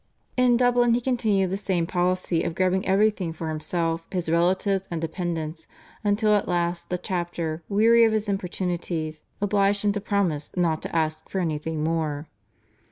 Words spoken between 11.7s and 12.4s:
more.